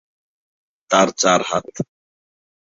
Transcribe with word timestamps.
তার 0.91 1.07
চার 1.17 1.41
হাত। 1.49 1.65